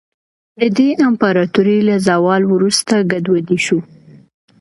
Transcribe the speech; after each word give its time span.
د 0.59 0.61
دې 0.77 0.89
امپراتورۍ 1.07 1.79
له 1.89 1.95
زوال 2.07 2.41
وروسته 2.47 2.93
ګډوډي 3.11 3.57
شوه. 3.65 3.81